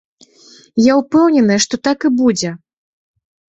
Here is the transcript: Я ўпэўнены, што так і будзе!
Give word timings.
Я 0.83 0.93
ўпэўнены, 1.01 1.59
што 1.67 1.81
так 1.89 1.99
і 2.11 2.13
будзе! 2.25 2.49